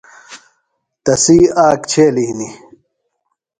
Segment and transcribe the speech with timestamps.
[1.03, 2.55] تسی آک چھیلیۡ ہِنیۡ۔